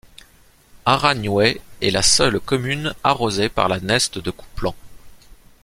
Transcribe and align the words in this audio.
Aragnouet 0.83 1.61
est 1.79 1.91
la 1.91 2.01
seule 2.01 2.39
commune 2.39 2.95
arrosée 3.03 3.49
par 3.49 3.67
la 3.69 3.79
Neste 3.79 4.17
de 4.17 4.31
Couplan. 4.31 4.73